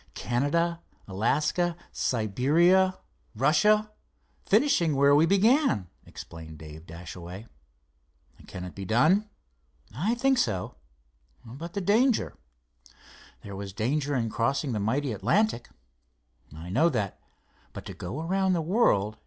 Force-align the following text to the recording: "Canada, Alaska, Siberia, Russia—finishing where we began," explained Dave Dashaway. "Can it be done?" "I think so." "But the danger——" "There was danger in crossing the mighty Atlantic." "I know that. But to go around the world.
"Canada, 0.15 0.81
Alaska, 1.07 1.77
Siberia, 1.91 2.97
Russia—finishing 3.35 4.95
where 4.95 5.13
we 5.13 5.27
began," 5.27 5.89
explained 6.07 6.57
Dave 6.57 6.87
Dashaway. 6.87 7.45
"Can 8.47 8.63
it 8.63 8.73
be 8.73 8.83
done?" 8.83 9.29
"I 9.95 10.15
think 10.15 10.39
so." 10.39 10.73
"But 11.45 11.73
the 11.73 11.81
danger——" 11.81 12.35
"There 13.43 13.55
was 13.55 13.73
danger 13.73 14.15
in 14.15 14.31
crossing 14.31 14.71
the 14.71 14.79
mighty 14.79 15.11
Atlantic." 15.13 15.69
"I 16.51 16.71
know 16.71 16.89
that. 16.89 17.19
But 17.71 17.85
to 17.85 17.93
go 17.93 18.21
around 18.21 18.53
the 18.53 18.61
world. 18.63 19.17